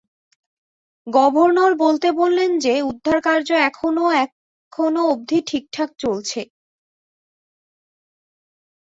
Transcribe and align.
Governor 1.07 1.71
বলতে 1.83 2.07
বললেন 2.11 2.51
যে, 2.59 2.73
উদ্ধারকার্য 2.81 3.49
এখনো 3.69 4.03
এখনো 4.23 5.01
অব্ধি 5.13 5.39
ঠিকঠাক 5.49 5.89
চলছে। 5.99 6.41